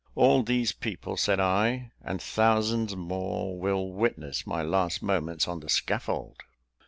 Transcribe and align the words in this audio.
"All 0.15 0.41
these 0.41 0.71
people," 0.71 1.15
said 1.15 1.39
I, 1.39 1.91
"and 2.03 2.19
thousands 2.19 2.95
more, 2.95 3.55
will 3.59 3.91
witness 3.91 4.47
my 4.47 4.63
last 4.63 5.03
moments 5.03 5.47
on 5.47 5.59
the 5.59 5.69
scaffold!" 5.69 6.37